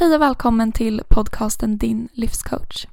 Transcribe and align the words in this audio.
Hej 0.00 0.14
och 0.14 0.22
välkommen 0.22 0.72
till 0.72 1.02
podcasten 1.08 1.78
Din 1.78 2.08
livscoach. 2.12 2.86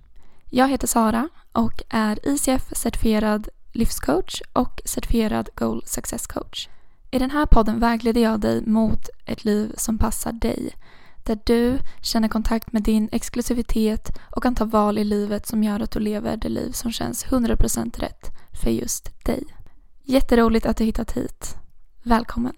Jag 0.50 0.70
heter 0.70 0.88
Sara 0.88 1.30
och 1.52 1.84
är 1.90 2.20
ICF-certifierad 2.24 3.48
livscoach 3.72 4.42
och 4.54 4.82
certifierad 4.86 5.50
Goal 5.56 5.84
Success 5.86 6.28
coach. 6.28 6.68
I 7.12 7.20
den 7.20 7.32
här 7.32 7.46
podden 7.46 7.80
vägleder 7.80 8.22
jag 8.22 8.40
dig 8.40 8.62
mot 8.66 9.10
ett 9.26 9.46
liv 9.46 9.74
som 9.78 9.98
passar 9.98 10.32
dig. 10.32 10.74
Där 11.24 11.40
du 11.46 11.80
känner 12.02 12.28
kontakt 12.28 12.74
med 12.74 12.84
din 12.84 13.10
exklusivitet 13.12 14.20
och 14.36 14.44
kan 14.44 14.56
ta 14.56 14.66
val 14.66 14.98
i 14.98 15.04
livet 15.04 15.48
som 15.48 15.64
gör 15.64 15.80
att 15.80 15.92
du 15.92 16.00
lever 16.00 16.38
det 16.38 16.50
liv 16.50 16.72
som 16.72 16.92
känns 16.92 17.26
100% 17.26 18.00
rätt 18.00 18.32
för 18.62 18.70
just 18.70 19.26
dig. 19.26 19.44
Jätteroligt 20.04 20.66
att 20.66 20.78
du 20.78 20.84
hittat 20.84 21.12
hit. 21.12 21.56
Välkommen! 22.04 22.54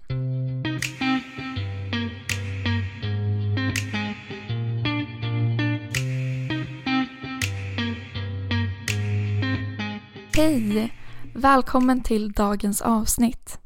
Hej! 10.38 10.92
Välkommen 11.34 12.02
till 12.02 12.32
dagens 12.32 12.82
avsnitt. 12.82 13.58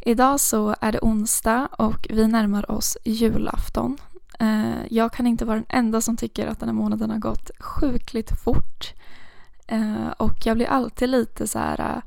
Idag 0.00 0.40
så 0.40 0.74
är 0.80 0.92
det 0.92 1.00
onsdag 1.00 1.68
och 1.78 2.06
vi 2.10 2.28
närmar 2.28 2.70
oss 2.70 2.96
julafton. 3.04 3.98
Eh, 4.38 4.86
jag 4.90 5.12
kan 5.12 5.26
inte 5.26 5.44
vara 5.44 5.56
den 5.56 5.66
enda 5.68 6.00
som 6.00 6.16
tycker 6.16 6.46
att 6.46 6.60
den 6.60 6.68
här 6.68 6.74
månaden 6.74 7.10
har 7.10 7.18
gått 7.18 7.50
sjukligt 7.60 8.40
fort. 8.44 8.92
Eh, 9.66 10.08
och 10.16 10.34
jag 10.44 10.56
blir 10.56 10.66
alltid 10.66 11.08
lite 11.08 11.46
så 11.46 11.58
här 11.58 11.80
eh, 11.80 12.02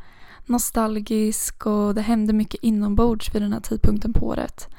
nostalgisk 0.45 1.65
och 1.65 1.95
det 1.95 2.01
händer 2.01 2.33
mycket 2.33 2.63
inombords 2.63 3.35
vid 3.35 3.41
den 3.41 3.53
här 3.53 3.61
tidpunkten 3.61 4.13
på 4.13 4.27
året. 4.27 4.69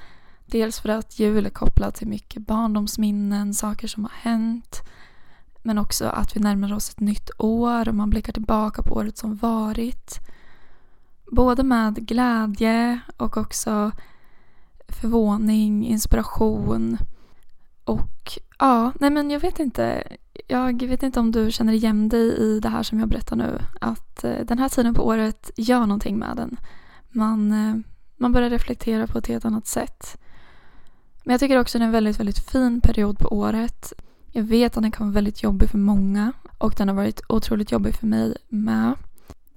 Dels 0.46 0.80
för 0.80 0.88
att 0.88 1.18
jul 1.18 1.46
är 1.46 1.50
kopplat 1.50 1.94
till 1.94 2.08
mycket 2.08 2.46
barndomsminnen, 2.46 3.54
saker 3.54 3.88
som 3.88 4.04
har 4.04 4.12
hänt. 4.30 4.82
Men 5.66 5.78
också 5.78 6.06
att 6.06 6.36
vi 6.36 6.40
närmar 6.40 6.72
oss 6.72 6.90
ett 6.90 7.00
nytt 7.00 7.30
år 7.38 7.88
och 7.88 7.94
man 7.94 8.10
blickar 8.10 8.32
tillbaka 8.32 8.82
på 8.82 8.94
året 8.94 9.18
som 9.18 9.36
varit. 9.36 10.20
Både 11.32 11.62
med 11.62 12.06
glädje 12.06 13.00
och 13.16 13.36
också 13.36 13.90
förvåning, 14.88 15.86
inspiration. 15.86 16.98
Och 17.84 18.38
ja, 18.58 18.92
nej 19.00 19.10
men 19.10 19.30
jag 19.30 19.40
vet 19.40 19.58
inte. 19.58 20.02
Jag 20.46 20.82
vet 20.82 21.02
inte 21.02 21.20
om 21.20 21.32
du 21.32 21.50
känner 21.50 21.72
igen 21.72 22.08
dig 22.08 22.36
i 22.38 22.60
det 22.60 22.68
här 22.68 22.82
som 22.82 23.00
jag 23.00 23.08
berättar 23.08 23.36
nu. 23.36 23.58
Att 23.80 24.24
eh, 24.24 24.44
den 24.44 24.58
här 24.58 24.68
tiden 24.68 24.94
på 24.94 25.06
året 25.06 25.50
gör 25.56 25.80
någonting 25.80 26.18
med 26.18 26.36
den. 26.36 26.56
Man, 27.10 27.52
eh, 27.52 27.76
man 28.16 28.32
börjar 28.32 28.50
reflektera 28.50 29.06
på 29.06 29.18
ett 29.18 29.26
helt 29.26 29.44
annat 29.44 29.66
sätt. 29.66 30.18
Men 31.24 31.32
jag 31.32 31.40
tycker 31.40 31.58
också 31.58 31.78
att 31.78 31.80
det 31.80 31.84
är 31.84 31.86
en 31.86 31.92
väldigt, 31.92 32.20
väldigt 32.20 32.50
fin 32.50 32.80
period 32.80 33.18
på 33.18 33.28
året. 33.28 33.92
Jag 34.36 34.42
vet 34.42 34.76
att 34.76 34.82
den 34.82 34.92
kan 34.92 35.06
vara 35.06 35.14
väldigt 35.14 35.42
jobbig 35.42 35.70
för 35.70 35.78
många 35.78 36.32
och 36.58 36.74
den 36.76 36.88
har 36.88 36.94
varit 36.94 37.20
otroligt 37.28 37.72
jobbig 37.72 37.94
för 37.94 38.06
mig 38.06 38.34
med. 38.48 38.94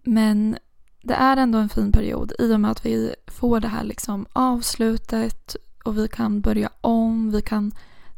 Men 0.03 0.58
det 1.03 1.13
är 1.13 1.38
ändå 1.38 1.58
en 1.58 1.69
fin 1.69 1.91
period 1.91 2.33
i 2.39 2.53
och 2.53 2.59
med 2.59 2.71
att 2.71 2.86
vi 2.86 3.16
får 3.27 3.59
det 3.59 3.67
här 3.67 3.83
liksom 3.83 4.25
avslutet 4.33 5.55
och 5.86 5.97
vi 5.97 6.08
kan 6.08 6.41
börja 6.41 6.69
om, 6.81 7.31
vi 7.31 7.41
kan 7.41 7.71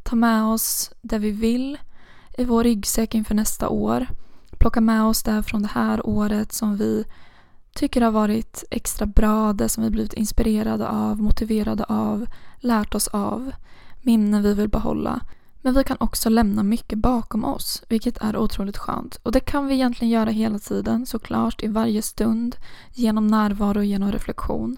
ta 0.03 0.15
med 0.15 0.43
oss 0.43 0.91
det 1.01 1.17
vi 1.17 1.31
vill 1.31 1.77
i 2.37 2.43
vår 2.43 2.63
ryggsäck 2.63 3.15
inför 3.15 3.35
nästa 3.35 3.69
år. 3.69 4.07
Plocka 4.59 4.81
med 4.81 5.03
oss 5.03 5.23
det 5.23 5.43
från 5.43 5.61
det 5.61 5.71
här 5.73 6.07
året 6.07 6.53
som 6.53 6.77
vi 6.77 7.05
tycker 7.75 8.01
har 8.01 8.11
varit 8.11 8.63
extra 8.71 9.05
bra, 9.05 9.53
det 9.53 9.69
som 9.69 9.83
vi 9.83 9.89
blivit 9.89 10.13
inspirerade 10.13 10.87
av, 10.87 11.21
motiverade 11.21 11.83
av, 11.83 12.25
lärt 12.59 12.95
oss 12.95 13.07
av, 13.07 13.51
minnen 14.01 14.43
vi 14.43 14.53
vill 14.53 14.69
behålla. 14.69 15.21
Men 15.61 15.73
vi 15.73 15.83
kan 15.83 15.97
också 15.99 16.29
lämna 16.29 16.63
mycket 16.63 16.99
bakom 16.99 17.45
oss, 17.45 17.83
vilket 17.87 18.17
är 18.17 18.37
otroligt 18.37 18.77
skönt. 18.77 19.19
Och 19.23 19.31
det 19.31 19.39
kan 19.39 19.67
vi 19.67 19.73
egentligen 19.73 20.11
göra 20.11 20.29
hela 20.29 20.59
tiden, 20.59 21.05
såklart, 21.05 21.63
i 21.63 21.67
varje 21.67 22.01
stund, 22.01 22.55
genom 22.91 23.27
närvaro 23.27 23.77
och 23.77 23.85
genom 23.85 24.11
reflektion. 24.11 24.77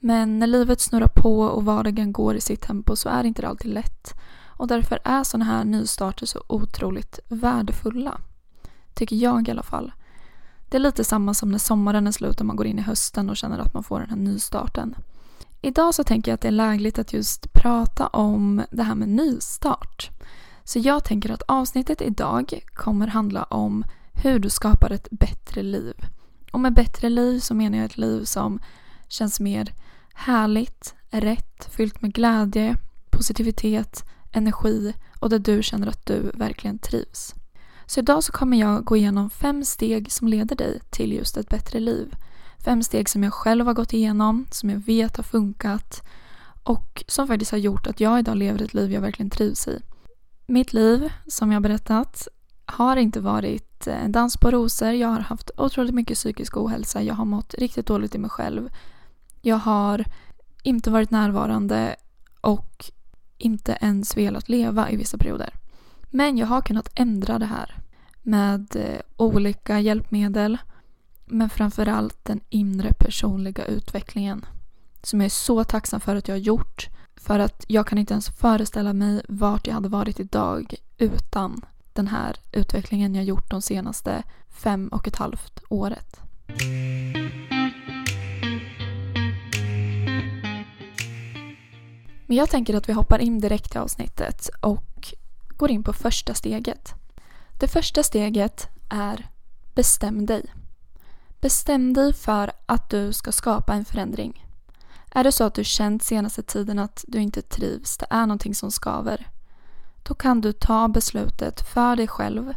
Men 0.00 0.38
när 0.38 0.46
livet 0.46 0.80
snurrar 0.80 1.10
på 1.14 1.40
och 1.40 1.64
vardagen 1.64 2.12
går 2.12 2.34
i 2.34 2.40
sitt 2.40 2.60
tempo 2.60 2.96
så 2.96 3.08
är 3.08 3.24
inte 3.24 3.42
det 3.42 3.48
alltid 3.48 3.72
lätt. 3.72 4.14
Och 4.56 4.66
därför 4.66 4.98
är 5.04 5.24
sådana 5.24 5.44
här 5.44 5.64
nystarter 5.64 6.26
så 6.26 6.44
otroligt 6.46 7.18
värdefulla. 7.28 8.20
Tycker 8.94 9.16
jag 9.16 9.48
i 9.48 9.50
alla 9.50 9.62
fall. 9.62 9.92
Det 10.68 10.76
är 10.76 10.80
lite 10.80 11.04
samma 11.04 11.34
som 11.34 11.50
när 11.50 11.58
sommaren 11.58 12.06
är 12.06 12.12
slut 12.12 12.40
och 12.40 12.46
man 12.46 12.56
går 12.56 12.66
in 12.66 12.78
i 12.78 12.82
hösten 12.82 13.30
och 13.30 13.36
känner 13.36 13.58
att 13.58 13.74
man 13.74 13.84
får 13.84 14.00
den 14.00 14.10
här 14.10 14.16
nystarten. 14.16 14.96
Idag 15.64 15.94
så 15.94 16.04
tänker 16.04 16.30
jag 16.30 16.34
att 16.34 16.40
det 16.40 16.48
är 16.48 16.52
lägligt 16.52 16.98
att 16.98 17.12
just 17.12 17.52
prata 17.52 18.06
om 18.06 18.62
det 18.70 18.82
här 18.82 18.94
med 18.94 19.08
nystart. 19.08 20.10
Så 20.64 20.78
jag 20.78 21.04
tänker 21.04 21.30
att 21.30 21.42
avsnittet 21.42 22.02
idag 22.02 22.60
kommer 22.74 23.06
handla 23.06 23.42
om 23.42 23.84
hur 24.12 24.38
du 24.38 24.50
skapar 24.50 24.90
ett 24.90 25.08
bättre 25.10 25.62
liv. 25.62 25.94
Och 26.52 26.60
med 26.60 26.74
bättre 26.74 27.08
liv 27.08 27.40
så 27.40 27.54
menar 27.54 27.78
jag 27.78 27.84
ett 27.84 27.98
liv 27.98 28.24
som 28.24 28.58
känns 29.08 29.40
mer 29.40 29.74
härligt, 30.14 30.94
rätt, 31.10 31.68
fyllt 31.70 32.02
med 32.02 32.12
glädje, 32.14 32.76
positivitet, 33.10 34.04
energi 34.32 34.94
och 35.20 35.30
där 35.30 35.38
du 35.38 35.62
känner 35.62 35.86
att 35.86 36.06
du 36.06 36.30
verkligen 36.34 36.78
trivs. 36.78 37.34
Så 37.86 38.00
idag 38.00 38.24
så 38.24 38.32
kommer 38.32 38.60
jag 38.60 38.84
gå 38.84 38.96
igenom 38.96 39.30
fem 39.30 39.64
steg 39.64 40.12
som 40.12 40.28
leder 40.28 40.56
dig 40.56 40.80
till 40.90 41.12
just 41.12 41.36
ett 41.36 41.48
bättre 41.48 41.80
liv. 41.80 42.14
Fem 42.64 42.82
steg 42.82 43.08
som 43.08 43.22
jag 43.22 43.32
själv 43.32 43.66
har 43.66 43.74
gått 43.74 43.92
igenom, 43.92 44.46
som 44.50 44.70
jag 44.70 44.78
vet 44.78 45.16
har 45.16 45.24
funkat 45.24 46.02
och 46.62 47.04
som 47.08 47.28
faktiskt 47.28 47.50
har 47.50 47.58
gjort 47.58 47.86
att 47.86 48.00
jag 48.00 48.18
idag 48.18 48.36
lever 48.36 48.62
ett 48.62 48.74
liv 48.74 48.92
jag 48.92 49.00
verkligen 49.00 49.30
trivs 49.30 49.68
i. 49.68 49.80
Mitt 50.46 50.72
liv, 50.72 51.12
som 51.26 51.52
jag 51.52 51.62
berättat, 51.62 52.28
har 52.66 52.96
inte 52.96 53.20
varit 53.20 53.86
eh, 53.86 54.04
en 54.04 54.12
dans 54.12 54.36
på 54.36 54.50
rosor. 54.50 54.90
Jag 54.90 55.08
har 55.08 55.20
haft 55.20 55.50
otroligt 55.56 55.94
mycket 55.94 56.16
psykisk 56.16 56.56
ohälsa. 56.56 57.02
Jag 57.02 57.14
har 57.14 57.24
mått 57.24 57.54
riktigt 57.54 57.86
dåligt 57.86 58.14
i 58.14 58.18
mig 58.18 58.30
själv. 58.30 58.68
Jag 59.42 59.56
har 59.56 60.04
inte 60.62 60.90
varit 60.90 61.10
närvarande 61.10 61.96
och 62.40 62.84
inte 63.38 63.78
ens 63.80 64.16
velat 64.16 64.48
leva 64.48 64.90
i 64.90 64.96
vissa 64.96 65.18
perioder. 65.18 65.54
Men 66.10 66.38
jag 66.38 66.46
har 66.46 66.60
kunnat 66.60 66.88
ändra 66.94 67.38
det 67.38 67.46
här 67.46 67.76
med 68.22 68.76
eh, 68.76 69.00
olika 69.16 69.80
hjälpmedel 69.80 70.58
men 71.24 71.50
framförallt 71.50 72.24
den 72.24 72.40
inre 72.48 72.92
personliga 72.92 73.64
utvecklingen 73.64 74.46
som 75.02 75.20
jag 75.20 75.24
är 75.24 75.30
så 75.30 75.64
tacksam 75.64 76.00
för 76.00 76.16
att 76.16 76.28
jag 76.28 76.34
har 76.34 76.40
gjort. 76.40 76.88
För 77.16 77.38
att 77.38 77.64
jag 77.68 77.86
kan 77.86 77.98
inte 77.98 78.14
ens 78.14 78.28
föreställa 78.28 78.92
mig 78.92 79.22
vart 79.28 79.66
jag 79.66 79.74
hade 79.74 79.88
varit 79.88 80.20
idag 80.20 80.74
utan 80.98 81.60
den 81.92 82.06
här 82.06 82.36
utvecklingen 82.52 83.14
jag 83.14 83.24
gjort 83.24 83.50
de 83.50 83.62
senaste 83.62 84.22
fem 84.48 84.88
och 84.88 85.08
ett 85.08 85.16
halvt 85.16 85.62
året. 85.68 86.20
Men 92.26 92.36
jag 92.36 92.50
tänker 92.50 92.74
att 92.74 92.88
vi 92.88 92.92
hoppar 92.92 93.18
in 93.18 93.40
direkt 93.40 93.74
i 93.74 93.78
avsnittet 93.78 94.48
och 94.60 95.14
går 95.48 95.70
in 95.70 95.82
på 95.82 95.92
första 95.92 96.34
steget. 96.34 96.94
Det 97.60 97.68
första 97.68 98.02
steget 98.02 98.68
är 98.88 99.26
Bestäm 99.74 100.26
dig. 100.26 100.63
Bestäm 101.44 101.92
dig 101.92 102.12
för 102.12 102.52
att 102.66 102.90
du 102.90 103.12
ska 103.12 103.32
skapa 103.32 103.74
en 103.74 103.84
förändring. 103.84 104.46
Är 105.10 105.24
det 105.24 105.32
så 105.32 105.44
att 105.44 105.54
du 105.54 105.64
känt 105.64 106.02
senaste 106.02 106.42
tiden 106.42 106.78
att 106.78 107.04
du 107.08 107.20
inte 107.20 107.42
trivs, 107.42 107.96
det 107.96 108.06
är 108.10 108.26
någonting 108.26 108.54
som 108.54 108.70
skaver, 108.70 109.28
då 110.02 110.14
kan 110.14 110.40
du 110.40 110.52
ta 110.52 110.88
beslutet 110.88 111.60
för 111.60 111.96
dig 111.96 112.08
själv 112.08 112.54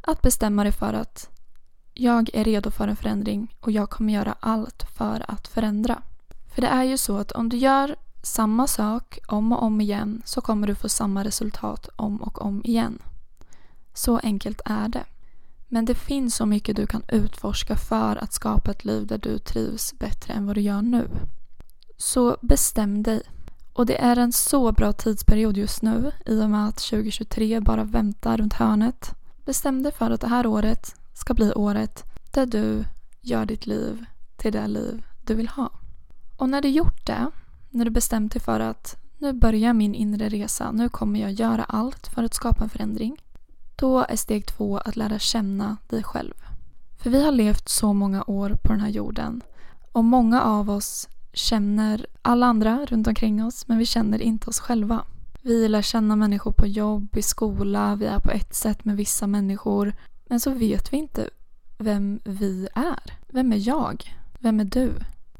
att 0.00 0.22
bestämma 0.22 0.62
dig 0.62 0.72
för 0.72 0.92
att 0.92 1.28
jag 1.94 2.30
är 2.34 2.44
redo 2.44 2.70
för 2.70 2.88
en 2.88 2.96
förändring 2.96 3.56
och 3.60 3.70
jag 3.70 3.90
kommer 3.90 4.12
göra 4.12 4.36
allt 4.40 4.82
för 4.96 5.24
att 5.28 5.48
förändra. 5.48 6.02
För 6.54 6.62
det 6.62 6.68
är 6.68 6.84
ju 6.84 6.96
så 6.96 7.16
att 7.16 7.32
om 7.32 7.48
du 7.48 7.56
gör 7.56 7.96
samma 8.22 8.66
sak 8.66 9.18
om 9.28 9.52
och 9.52 9.62
om 9.62 9.80
igen 9.80 10.22
så 10.24 10.40
kommer 10.40 10.66
du 10.66 10.74
få 10.74 10.88
samma 10.88 11.24
resultat 11.24 11.88
om 11.96 12.22
och 12.22 12.42
om 12.42 12.62
igen. 12.64 12.98
Så 13.94 14.18
enkelt 14.18 14.60
är 14.64 14.88
det. 14.88 15.04
Men 15.74 15.84
det 15.84 15.94
finns 15.94 16.36
så 16.36 16.46
mycket 16.46 16.76
du 16.76 16.86
kan 16.86 17.02
utforska 17.08 17.76
för 17.76 18.16
att 18.16 18.32
skapa 18.32 18.70
ett 18.70 18.84
liv 18.84 19.06
där 19.06 19.18
du 19.18 19.38
trivs 19.38 19.98
bättre 19.98 20.34
än 20.34 20.46
vad 20.46 20.56
du 20.56 20.60
gör 20.60 20.82
nu. 20.82 21.08
Så 21.96 22.36
bestäm 22.40 23.02
dig. 23.02 23.22
Och 23.72 23.86
det 23.86 24.00
är 24.00 24.16
en 24.16 24.32
så 24.32 24.72
bra 24.72 24.92
tidsperiod 24.92 25.56
just 25.56 25.82
nu 25.82 26.12
i 26.26 26.42
och 26.42 26.50
med 26.50 26.68
att 26.68 26.76
2023 26.76 27.60
bara 27.60 27.84
väntar 27.84 28.36
runt 28.36 28.52
hörnet. 28.52 29.14
Bestäm 29.44 29.82
dig 29.82 29.92
för 29.92 30.10
att 30.10 30.20
det 30.20 30.28
här 30.28 30.46
året 30.46 30.94
ska 31.14 31.34
bli 31.34 31.52
året 31.52 32.04
där 32.30 32.46
du 32.46 32.84
gör 33.20 33.46
ditt 33.46 33.66
liv 33.66 34.04
till 34.36 34.52
det 34.52 34.66
liv 34.66 35.02
du 35.26 35.34
vill 35.34 35.48
ha. 35.48 35.70
Och 36.36 36.48
när 36.48 36.62
du 36.62 36.68
gjort 36.68 37.06
det, 37.06 37.30
när 37.70 37.84
du 37.84 37.90
bestämt 37.90 38.32
dig 38.32 38.42
för 38.42 38.60
att 38.60 38.96
nu 39.18 39.32
börjar 39.32 39.72
min 39.72 39.94
inre 39.94 40.28
resa, 40.28 40.72
nu 40.72 40.88
kommer 40.88 41.20
jag 41.20 41.32
göra 41.32 41.64
allt 41.64 42.06
för 42.06 42.22
att 42.22 42.34
skapa 42.34 42.64
en 42.64 42.70
förändring. 42.70 43.16
Då 43.76 43.98
är 44.08 44.16
steg 44.16 44.46
två 44.46 44.78
att 44.78 44.96
lära 44.96 45.18
känna 45.18 45.76
dig 45.88 46.02
själv. 46.02 46.34
För 46.98 47.10
vi 47.10 47.24
har 47.24 47.32
levt 47.32 47.68
så 47.68 47.92
många 47.92 48.24
år 48.26 48.50
på 48.62 48.72
den 48.72 48.80
här 48.80 48.88
jorden 48.88 49.42
och 49.92 50.04
många 50.04 50.42
av 50.42 50.70
oss 50.70 51.08
känner 51.32 52.06
alla 52.22 52.46
andra 52.46 52.86
runt 52.86 53.06
omkring 53.06 53.44
oss 53.44 53.68
men 53.68 53.78
vi 53.78 53.86
känner 53.86 54.22
inte 54.22 54.50
oss 54.50 54.60
själva. 54.60 55.04
Vi 55.42 55.68
lär 55.68 55.82
känna 55.82 56.16
människor 56.16 56.52
på 56.52 56.66
jobb, 56.66 57.16
i 57.16 57.22
skola, 57.22 57.96
vi 57.96 58.06
är 58.06 58.18
på 58.18 58.30
ett 58.30 58.54
sätt 58.54 58.84
med 58.84 58.96
vissa 58.96 59.26
människor. 59.26 59.94
Men 60.26 60.40
så 60.40 60.50
vet 60.50 60.92
vi 60.92 60.96
inte 60.96 61.30
vem 61.78 62.20
vi 62.24 62.68
är. 62.74 63.18
Vem 63.28 63.52
är 63.52 63.68
jag? 63.68 64.14
Vem 64.38 64.60
är 64.60 64.64
du? 64.64 64.92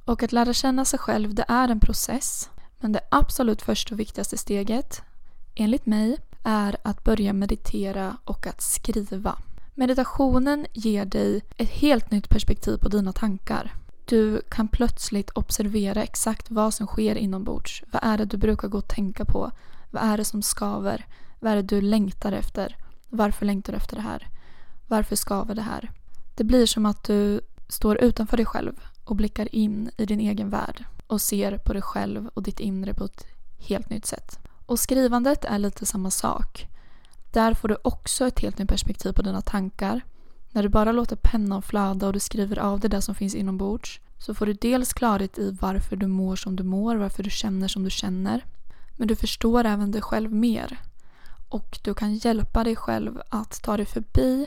Och 0.05 0.23
att 0.23 0.33
lära 0.33 0.53
känna 0.53 0.85
sig 0.85 0.99
själv, 0.99 1.35
det 1.35 1.45
är 1.49 1.69
en 1.69 1.81
process. 1.81 2.51
Men 2.81 2.93
det 2.93 3.01
absolut 3.11 3.63
första 3.63 3.95
och 3.95 4.01
viktigaste 4.01 4.37
steget, 4.37 5.03
enligt 5.55 5.87
mig, 5.87 6.19
är 6.45 6.77
att 6.83 7.05
börja 7.05 7.33
meditera 7.33 8.17
och 8.25 8.47
att 8.47 8.63
skriva. 8.63 9.39
Meditationen 9.75 10.67
ger 10.73 11.05
dig 11.05 11.43
ett 11.57 11.71
helt 11.71 12.11
nytt 12.11 12.29
perspektiv 12.29 12.77
på 12.77 12.89
dina 12.89 13.13
tankar. 13.13 13.75
Du 14.05 14.43
kan 14.49 14.69
plötsligt 14.69 15.31
observera 15.31 16.03
exakt 16.03 16.51
vad 16.51 16.75
som 16.75 16.87
sker 16.87 17.15
inombords. 17.15 17.83
Vad 17.93 18.05
är 18.05 18.19
det 18.19 18.25
du 18.25 18.37
brukar 18.37 18.69
gå 18.69 18.79
och 18.79 18.89
tänka 18.89 19.25
på? 19.25 19.51
Vad 19.91 20.03
är 20.03 20.17
det 20.17 20.25
som 20.25 20.43
skaver? 20.43 21.07
Vad 21.41 21.53
är 21.53 21.57
det 21.57 21.63
du 21.63 21.81
längtar 21.81 22.33
efter? 22.33 22.77
Varför 23.09 23.47
längtar 23.47 23.73
du 23.73 23.77
efter 23.77 23.97
det 23.97 24.03
här? 24.03 24.29
Varför 24.89 25.17
skaver 25.17 25.55
det 25.55 25.63
här? 25.63 25.91
Det 26.35 26.45
blir 26.45 26.67
som 26.67 26.87
att 26.87 27.05
du 27.05 27.41
står 27.69 28.05
utanför 28.05 28.37
dig 28.37 28.47
själv 28.47 28.81
och 29.05 29.17
blickar 29.17 29.55
in 29.55 29.91
i 29.97 30.07
din 30.07 30.21
egen 30.21 30.51
värld 30.51 30.85
och 31.07 31.21
ser 31.21 31.59
på 31.59 31.73
dig 31.73 31.83
själv 31.83 32.29
och 32.35 32.43
ditt 32.43 32.61
inre 32.61 32.95
på 32.95 33.05
ett 33.05 33.27
helt 33.59 33.91
nytt 33.91 34.07
sätt. 34.07 34.39
Och 34.67 34.79
skrivandet 34.79 35.45
är 35.45 35.59
lite 35.59 35.87
samma 35.87 36.11
sak. 36.11 36.69
Där 37.31 37.55
får 37.55 37.69
du 37.69 37.77
också 37.83 38.27
ett 38.27 38.41
helt 38.41 38.59
nytt 38.59 38.69
perspektiv 38.69 39.13
på 39.13 39.23
dina 39.23 39.41
tankar. 39.41 40.01
När 40.51 40.63
du 40.63 40.69
bara 40.69 40.93
låter 40.93 41.17
pennan 41.17 41.63
flöda 41.63 42.07
och 42.07 42.13
du 42.13 42.21
skriver 42.21 42.59
av 42.59 42.81
det 42.81 42.89
där 42.89 43.01
som 43.01 43.15
finns 43.15 43.35
inombords 43.35 44.01
så 44.19 44.35
får 44.35 44.47
du 44.47 44.53
dels 44.53 44.93
klarhet 44.93 45.39
i 45.39 45.57
varför 45.61 45.97
du 45.97 46.07
mår 46.07 46.37
som 46.37 46.57
du 46.57 46.63
mår, 46.63 46.97
varför 46.97 47.23
du 47.23 47.31
känner 47.31 47.69
som 47.69 47.85
du 47.85 47.91
känner. 47.91 48.45
Men 48.97 49.09
du 49.09 49.17
förstår 49.17 49.65
även 49.65 49.91
dig 49.91 50.03
själv 50.03 50.33
mer. 50.33 50.81
Och 51.49 51.79
du 51.83 51.95
kan 51.95 52.15
hjälpa 52.15 52.65
dig 52.65 52.77
själv 52.77 53.21
att 53.29 53.63
ta 53.63 53.77
dig 53.77 53.87
förbi 53.87 54.47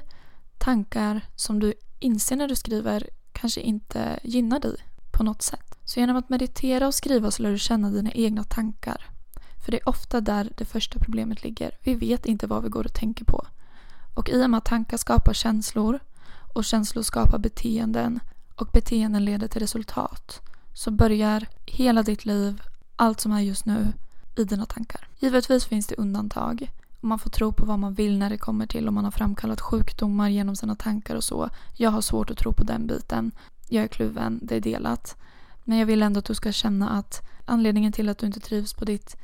tankar 0.57 1.21
som 1.35 1.59
du 1.59 1.73
inser 1.99 2.35
när 2.35 2.47
du 2.47 2.55
skriver 2.55 3.09
kanske 3.31 3.61
inte 3.61 4.19
gynnar 4.23 4.59
dig 4.59 4.75
på 5.11 5.23
något 5.23 5.41
sätt. 5.41 5.77
Så 5.85 5.99
genom 5.99 6.17
att 6.17 6.29
meditera 6.29 6.87
och 6.87 6.93
skriva 6.93 7.31
så 7.31 7.43
lär 7.43 7.51
du 7.51 7.57
känna 7.57 7.89
dina 7.89 8.11
egna 8.11 8.43
tankar. 8.43 9.16
För 9.67 9.71
det 9.71 9.77
är 9.77 9.89
ofta 9.89 10.21
där 10.21 10.49
det 10.57 10.65
första 10.65 10.99
problemet 10.99 11.43
ligger. 11.43 11.71
Vi 11.83 11.95
vet 11.95 12.25
inte 12.25 12.47
vad 12.47 12.63
vi 12.63 12.69
går 12.69 12.85
och 12.85 12.93
tänker 12.93 13.25
på. 13.25 13.47
Och 14.13 14.29
i 14.29 14.45
och 14.45 14.49
med 14.49 14.57
att 14.57 14.65
tankar 14.65 14.97
skapar 14.97 15.33
känslor 15.33 15.99
och 16.53 16.65
känslor 16.65 17.03
skapar 17.03 17.37
beteenden 17.37 18.19
och 18.55 18.67
beteenden 18.73 19.25
leder 19.25 19.47
till 19.47 19.61
resultat 19.61 20.41
så 20.73 20.91
börjar 20.91 21.47
hela 21.65 22.03
ditt 22.03 22.25
liv, 22.25 22.61
allt 22.95 23.19
som 23.19 23.31
är 23.31 23.41
just 23.41 23.65
nu, 23.65 23.93
i 24.37 24.43
dina 24.43 24.65
tankar. 24.65 25.07
Givetvis 25.19 25.65
finns 25.65 25.87
det 25.87 25.95
undantag. 25.95 26.71
Man 27.01 27.19
får 27.19 27.29
tro 27.29 27.51
på 27.51 27.65
vad 27.65 27.79
man 27.79 27.93
vill 27.93 28.17
när 28.17 28.29
det 28.29 28.37
kommer 28.37 28.67
till 28.67 28.87
om 28.87 28.93
man 28.93 29.03
har 29.03 29.11
framkallat 29.11 29.61
sjukdomar 29.61 30.29
genom 30.29 30.55
sina 30.55 30.75
tankar 30.75 31.15
och 31.15 31.23
så. 31.23 31.49
Jag 31.75 31.91
har 31.91 32.01
svårt 32.01 32.31
att 32.31 32.37
tro 32.37 32.53
på 32.53 32.63
den 32.63 32.87
biten. 32.87 33.31
Jag 33.67 33.83
är 33.83 33.87
kluven, 33.87 34.39
det 34.41 34.55
är 34.55 34.61
delat. 34.61 35.15
Men 35.63 35.77
jag 35.77 35.85
vill 35.85 36.01
ändå 36.01 36.19
att 36.19 36.25
du 36.25 36.35
ska 36.35 36.51
känna 36.51 36.89
att 36.89 37.21
anledningen 37.45 37.91
till 37.91 38.09
att 38.09 38.17
du 38.17 38.25
inte 38.25 38.39
trivs 38.39 38.73
på 38.73 38.85
ditt 38.85 39.17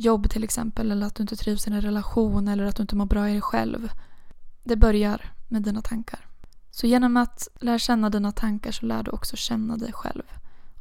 jobb 0.00 0.30
till 0.30 0.44
exempel 0.44 0.90
eller 0.90 1.06
att 1.06 1.14
du 1.14 1.22
inte 1.22 1.36
trivs 1.36 1.66
i 1.66 1.70
en 1.70 1.80
relation 1.80 2.48
eller 2.48 2.64
att 2.64 2.76
du 2.76 2.82
inte 2.82 2.96
mår 2.96 3.06
bra 3.06 3.28
i 3.28 3.32
dig 3.32 3.40
själv. 3.40 3.90
Det 4.64 4.76
börjar 4.76 5.32
med 5.48 5.62
dina 5.62 5.82
tankar. 5.82 6.26
Så 6.70 6.86
genom 6.86 7.16
att 7.16 7.48
lära 7.60 7.78
känna 7.78 8.10
dina 8.10 8.32
tankar 8.32 8.72
så 8.72 8.86
lär 8.86 9.02
du 9.02 9.10
också 9.10 9.36
känna 9.36 9.76
dig 9.76 9.92
själv. 9.92 10.22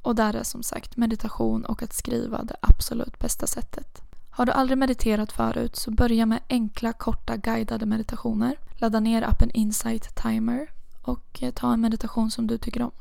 Och 0.01 0.15
där 0.15 0.33
är 0.33 0.43
som 0.43 0.63
sagt 0.63 0.97
meditation 0.97 1.65
och 1.65 1.83
att 1.83 1.93
skriva 1.93 2.43
det 2.43 2.55
absolut 2.61 3.19
bästa 3.19 3.47
sättet. 3.47 4.01
Har 4.29 4.45
du 4.45 4.51
aldrig 4.51 4.77
mediterat 4.77 5.31
förut 5.31 5.75
så 5.75 5.91
börja 5.91 6.25
med 6.25 6.39
enkla 6.49 6.93
korta 6.93 7.37
guidade 7.37 7.85
meditationer. 7.85 8.57
Ladda 8.77 8.99
ner 8.99 9.21
appen 9.21 9.51
Insight 9.51 10.15
Timer 10.15 10.71
och 11.01 11.43
eh, 11.43 11.51
ta 11.51 11.73
en 11.73 11.81
meditation 11.81 12.31
som 12.31 12.47
du 12.47 12.57
tycker 12.57 12.81
om. 12.81 12.91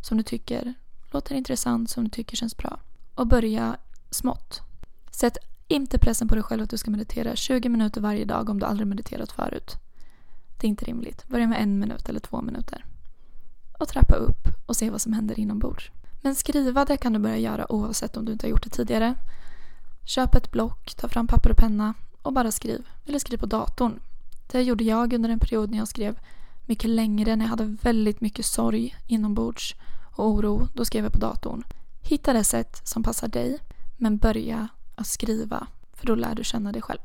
Som 0.00 0.16
du 0.16 0.22
tycker 0.22 0.74
låter 1.10 1.34
intressant, 1.34 1.90
som 1.90 2.04
du 2.04 2.10
tycker 2.10 2.36
känns 2.36 2.56
bra. 2.56 2.80
Och 3.14 3.26
börja 3.26 3.76
smått. 4.10 4.71
Sätt 5.12 5.38
inte 5.68 5.98
pressen 5.98 6.28
på 6.28 6.34
dig 6.34 6.44
själv 6.44 6.62
att 6.62 6.70
du 6.70 6.76
ska 6.76 6.90
meditera 6.90 7.36
20 7.36 7.68
minuter 7.68 8.00
varje 8.00 8.24
dag 8.24 8.48
om 8.48 8.58
du 8.58 8.66
aldrig 8.66 8.86
mediterat 8.86 9.32
förut. 9.32 9.76
Det 10.60 10.66
är 10.66 10.68
inte 10.68 10.84
rimligt. 10.84 11.28
Börja 11.28 11.46
med 11.46 11.62
en 11.62 11.78
minut 11.78 12.08
eller 12.08 12.20
två 12.20 12.42
minuter. 12.42 12.84
Och 13.78 13.88
trappa 13.88 14.14
upp 14.14 14.48
och 14.66 14.76
se 14.76 14.90
vad 14.90 15.00
som 15.00 15.12
händer 15.12 15.38
inombords. 15.38 15.90
Men 16.20 16.34
skriva 16.34 16.84
det 16.84 16.96
kan 16.96 17.12
du 17.12 17.18
börja 17.18 17.38
göra 17.38 17.72
oavsett 17.72 18.16
om 18.16 18.24
du 18.24 18.32
inte 18.32 18.46
har 18.46 18.50
gjort 18.50 18.64
det 18.64 18.70
tidigare. 18.70 19.14
Köp 20.04 20.34
ett 20.34 20.50
block, 20.52 20.94
ta 20.94 21.08
fram 21.08 21.26
papper 21.26 21.50
och 21.50 21.56
penna 21.56 21.94
och 22.22 22.32
bara 22.32 22.50
skriv. 22.52 22.88
Eller 23.06 23.18
skriv 23.18 23.38
på 23.38 23.46
datorn. 23.46 24.00
Det 24.46 24.62
gjorde 24.62 24.84
jag 24.84 25.12
under 25.12 25.28
en 25.28 25.38
period 25.38 25.70
när 25.70 25.78
jag 25.78 25.88
skrev 25.88 26.18
mycket 26.66 26.90
längre, 26.90 27.36
när 27.36 27.44
jag 27.44 27.50
hade 27.50 27.76
väldigt 27.82 28.20
mycket 28.20 28.46
sorg 28.46 28.96
inombords 29.06 29.74
och 30.16 30.26
oro. 30.28 30.68
Då 30.74 30.84
skrev 30.84 31.04
jag 31.04 31.12
på 31.12 31.18
datorn. 31.18 31.64
Hitta 32.00 32.32
det 32.32 32.44
sätt 32.44 32.88
som 32.88 33.02
passar 33.02 33.28
dig, 33.28 33.58
men 33.96 34.16
börja 34.16 34.68
att 34.94 35.06
skriva, 35.06 35.66
för 35.92 36.06
då 36.06 36.14
lär 36.14 36.34
du 36.34 36.44
känna 36.44 36.72
dig 36.72 36.82
själv. 36.82 37.00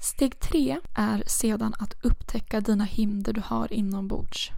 Steg 0.00 0.40
tre 0.40 0.78
är 0.94 1.24
sedan 1.26 1.74
att 1.78 2.04
upptäcka 2.04 2.60
dina 2.60 2.84
hinder 2.84 3.32
du 3.32 3.42
har 3.44 3.72
inombords. 3.72 4.50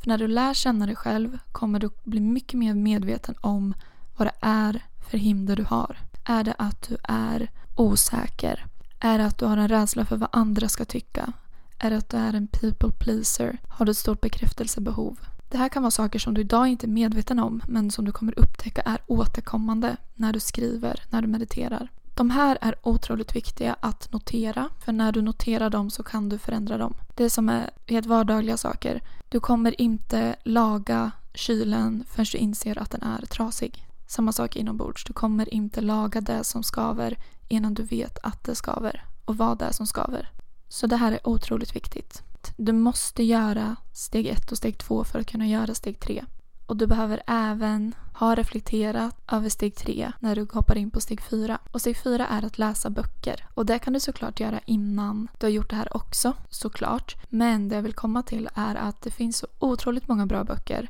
För 0.00 0.08
när 0.08 0.18
du 0.18 0.28
lär 0.28 0.54
känna 0.54 0.86
dig 0.86 0.96
själv 0.96 1.38
kommer 1.52 1.78
du 1.78 1.90
bli 2.04 2.20
mycket 2.20 2.58
mer 2.58 2.74
medveten 2.74 3.34
om 3.40 3.74
vad 4.16 4.28
det 4.28 4.34
är 4.40 4.84
för 5.10 5.18
hinder 5.18 5.56
du 5.56 5.64
har. 5.64 5.96
Är 6.24 6.44
det 6.44 6.54
att 6.58 6.82
du 6.88 6.96
är 7.02 7.50
osäker? 7.76 8.66
Är 9.00 9.18
det 9.18 9.26
att 9.26 9.38
du 9.38 9.44
har 9.44 9.56
en 9.56 9.68
rädsla 9.68 10.04
för 10.04 10.16
vad 10.16 10.28
andra 10.32 10.68
ska 10.68 10.84
tycka? 10.84 11.32
Är 11.78 11.90
det 11.90 11.96
att 11.96 12.08
du 12.08 12.16
är 12.16 12.34
en 12.34 12.46
people 12.46 12.90
pleaser? 12.98 13.58
Har 13.68 13.86
du 13.86 13.90
ett 13.90 13.96
stort 13.96 14.20
bekräftelsebehov? 14.20 15.18
Det 15.50 15.58
här 15.58 15.68
kan 15.68 15.82
vara 15.82 15.90
saker 15.90 16.18
som 16.18 16.34
du 16.34 16.40
idag 16.40 16.68
inte 16.68 16.86
är 16.86 16.88
medveten 16.88 17.38
om 17.38 17.62
men 17.66 17.90
som 17.90 18.04
du 18.04 18.12
kommer 18.12 18.38
upptäcka 18.38 18.80
är 18.80 18.98
återkommande 19.06 19.96
när 20.14 20.32
du 20.32 20.40
skriver, 20.40 21.02
när 21.10 21.22
du 21.22 21.28
mediterar. 21.28 21.88
De 22.14 22.30
här 22.30 22.58
är 22.60 22.74
otroligt 22.82 23.36
viktiga 23.36 23.76
att 23.80 24.12
notera 24.12 24.68
för 24.84 24.92
när 24.92 25.12
du 25.12 25.22
noterar 25.22 25.70
dem 25.70 25.90
så 25.90 26.02
kan 26.02 26.28
du 26.28 26.38
förändra 26.38 26.78
dem. 26.78 26.94
Det 27.14 27.30
som 27.30 27.48
är 27.48 27.70
helt 27.86 28.06
vardagliga 28.06 28.56
saker. 28.56 29.02
Du 29.28 29.40
kommer 29.40 29.80
inte 29.80 30.36
laga 30.42 31.10
kylen 31.34 32.04
förrän 32.08 32.26
du 32.32 32.38
inser 32.38 32.78
att 32.78 32.90
den 32.90 33.02
är 33.02 33.26
trasig. 33.26 33.86
Samma 34.06 34.32
sak 34.32 34.56
inombords. 34.56 35.04
Du 35.04 35.12
kommer 35.12 35.54
inte 35.54 35.80
laga 35.80 36.20
det 36.20 36.44
som 36.44 36.62
skaver 36.62 37.18
innan 37.48 37.74
du 37.74 37.82
vet 37.82 38.18
att 38.22 38.44
det 38.44 38.54
skaver 38.54 39.04
och 39.24 39.36
vad 39.36 39.58
det 39.58 39.64
är 39.64 39.72
som 39.72 39.86
skaver. 39.86 40.30
Så 40.68 40.86
det 40.86 40.96
här 40.96 41.12
är 41.12 41.28
otroligt 41.28 41.76
viktigt. 41.76 42.22
Du 42.56 42.72
måste 42.72 43.22
göra 43.22 43.76
steg 43.92 44.26
ett 44.26 44.52
och 44.52 44.58
steg 44.58 44.78
två 44.78 45.04
för 45.04 45.18
att 45.18 45.26
kunna 45.26 45.46
göra 45.46 45.74
steg 45.74 46.00
tre. 46.00 46.24
Och 46.66 46.76
du 46.76 46.86
behöver 46.86 47.22
även 47.26 47.94
ha 48.14 48.34
reflekterat 48.34 49.16
över 49.32 49.48
steg 49.48 49.74
tre 49.74 50.12
när 50.20 50.36
du 50.36 50.46
hoppar 50.52 50.78
in 50.78 50.90
på 50.90 51.00
steg 51.00 51.20
fyra. 51.20 51.58
Och 51.72 51.80
steg 51.80 51.96
fyra 51.96 52.26
är 52.26 52.44
att 52.44 52.58
läsa 52.58 52.90
böcker. 52.90 53.46
Och 53.54 53.66
det 53.66 53.78
kan 53.78 53.92
du 53.92 54.00
såklart 54.00 54.40
göra 54.40 54.60
innan 54.66 55.28
du 55.38 55.46
har 55.46 55.50
gjort 55.50 55.70
det 55.70 55.76
här 55.76 55.96
också, 55.96 56.34
såklart. 56.50 57.16
Men 57.28 57.68
det 57.68 57.74
jag 57.74 57.82
vill 57.82 57.94
komma 57.94 58.22
till 58.22 58.48
är 58.54 58.74
att 58.74 59.02
det 59.02 59.10
finns 59.10 59.38
så 59.38 59.46
otroligt 59.58 60.08
många 60.08 60.26
bra 60.26 60.44
böcker 60.44 60.88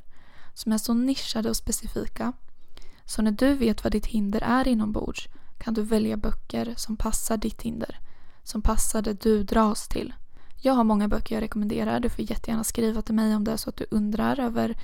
som 0.54 0.72
är 0.72 0.78
så 0.78 0.94
nischade 0.94 1.50
och 1.50 1.56
specifika. 1.56 2.32
Så 3.04 3.22
när 3.22 3.30
du 3.30 3.54
vet 3.54 3.84
vad 3.84 3.92
ditt 3.92 4.06
hinder 4.06 4.40
är 4.40 4.68
inombords 4.68 5.28
kan 5.58 5.74
du 5.74 5.82
välja 5.82 6.16
böcker 6.16 6.74
som 6.76 6.96
passar 6.96 7.36
ditt 7.36 7.62
hinder. 7.62 8.00
Som 8.42 8.62
passar 8.62 9.02
det 9.02 9.20
du 9.20 9.42
dras 9.42 9.88
till. 9.88 10.14
Jag 10.60 10.74
har 10.74 10.84
många 10.84 11.08
böcker 11.08 11.34
jag 11.34 11.42
rekommenderar. 11.42 12.00
Du 12.00 12.08
får 12.10 12.30
jättegärna 12.30 12.64
skriva 12.64 13.02
till 13.02 13.14
mig 13.14 13.36
om 13.36 13.44
det 13.44 13.52
är 13.52 13.56
så 13.56 13.70
att 13.70 13.76
du 13.76 13.86
undrar 13.90 14.40
över 14.40 14.76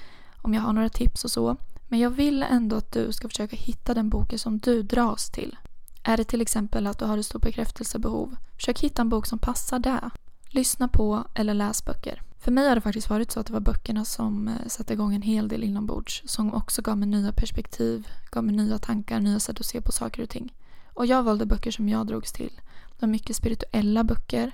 om 0.42 0.54
jag 0.54 0.62
har 0.62 0.72
några 0.72 0.88
tips 0.88 1.24
och 1.24 1.30
så. 1.30 1.56
Men 1.88 1.98
jag 1.98 2.10
vill 2.10 2.42
ändå 2.42 2.76
att 2.76 2.92
du 2.92 3.12
ska 3.12 3.28
försöka 3.28 3.56
hitta 3.56 3.94
den 3.94 4.08
boken 4.08 4.38
som 4.38 4.58
du 4.58 4.82
dras 4.82 5.30
till. 5.30 5.56
Är 6.02 6.16
det 6.16 6.24
till 6.24 6.40
exempel 6.40 6.86
att 6.86 6.98
du 6.98 7.04
har 7.04 7.18
ett 7.18 7.26
stort 7.26 7.42
bekräftelsebehov, 7.42 8.36
försök 8.56 8.80
hitta 8.80 9.02
en 9.02 9.08
bok 9.08 9.26
som 9.26 9.38
passar 9.38 9.78
det. 9.78 10.10
Lyssna 10.50 10.88
på 10.88 11.24
eller 11.34 11.54
läs 11.54 11.84
böcker. 11.84 12.22
För 12.38 12.50
mig 12.52 12.68
har 12.68 12.74
det 12.74 12.80
faktiskt 12.80 13.10
varit 13.10 13.30
så 13.32 13.40
att 13.40 13.46
det 13.46 13.52
var 13.52 13.60
böckerna 13.60 14.04
som 14.04 14.48
eh, 14.48 14.54
satte 14.66 14.92
igång 14.92 15.14
en 15.14 15.22
hel 15.22 15.48
del 15.48 15.64
inombords. 15.64 16.22
Som 16.26 16.54
också 16.54 16.82
gav 16.82 16.98
mig 16.98 17.08
nya 17.08 17.32
perspektiv, 17.32 18.08
gav 18.30 18.44
mig 18.44 18.54
nya 18.54 18.78
tankar, 18.78 19.20
nya 19.20 19.40
sätt 19.40 19.60
att 19.60 19.66
se 19.66 19.80
på 19.80 19.92
saker 19.92 20.22
och 20.22 20.28
ting. 20.28 20.54
Och 20.86 21.06
jag 21.06 21.22
valde 21.22 21.46
böcker 21.46 21.70
som 21.70 21.88
jag 21.88 22.06
drogs 22.06 22.32
till. 22.32 22.52
Det 22.88 23.06
var 23.06 23.08
mycket 23.08 23.36
spirituella 23.36 24.04
böcker. 24.04 24.52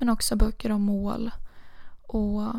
Men 0.00 0.08
också 0.08 0.36
böcker 0.36 0.72
om 0.72 0.82
mål 0.82 1.30
och 2.02 2.52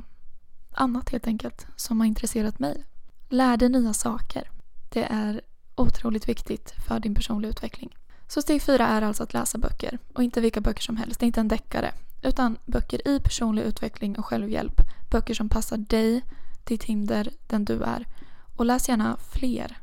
annat 0.72 1.10
helt 1.10 1.28
enkelt 1.28 1.68
som 1.76 2.00
har 2.00 2.08
intresserat 2.08 2.60
mig. 2.60 2.86
Lär 3.30 3.58
dig 3.58 3.70
nya 3.70 3.94
saker. 3.94 4.50
Det 4.90 5.04
är 5.04 5.42
otroligt 5.76 6.30
viktigt 6.30 6.74
för 6.88 7.00
din 7.00 7.16
personliga 7.16 7.50
utveckling. 7.50 7.98
Så 8.28 8.42
steg 8.42 8.62
fyra 8.62 8.88
är 8.88 9.02
alltså 9.02 9.24
att 9.24 9.34
läsa 9.34 9.58
böcker. 9.58 10.00
Och 10.14 10.24
inte 10.24 10.42
vilka 10.42 10.62
böcker 10.62 10.82
som 10.82 10.98
helst, 10.98 11.20
det 11.20 11.24
är 11.24 11.28
inte 11.28 11.40
en 11.40 11.48
deckare. 11.48 11.94
Utan 12.22 12.58
böcker 12.66 13.08
i 13.08 13.20
personlig 13.20 13.64
utveckling 13.64 14.20
och 14.20 14.26
självhjälp. 14.26 14.82
Böcker 15.12 15.34
som 15.34 15.50
passar 15.50 15.78
dig, 15.78 16.22
ditt 16.64 16.84
hinder, 16.84 17.30
den 17.48 17.66
du 17.66 17.84
är. 17.84 18.08
Och 18.56 18.66
läs 18.66 18.90
gärna 18.90 19.18
fler. 19.18 19.78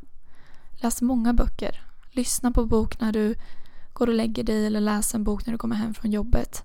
Läs 0.71 1.03
många 1.03 1.33
böcker. 1.33 1.83
Lyssna 2.11 2.53
på 2.53 2.67
bok 2.67 3.01
när 3.01 3.13
du 3.13 3.35
går 3.93 4.07
och 4.07 4.15
lägger 4.15 4.45
dig 4.45 4.67
eller 4.67 4.81
läs 4.81 5.15
en 5.15 5.25
bok 5.25 5.47
när 5.47 5.53
du 5.53 5.59
kommer 5.59 5.77
hem 5.77 5.95
från 5.95 6.11
jobbet. 6.11 6.63